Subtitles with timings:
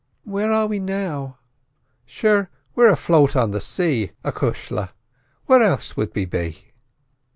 [0.23, 1.37] "Where are we now?"
[2.07, 4.93] "Sure, we're afloat on the say, acushla;
[5.45, 6.71] where else would we be?"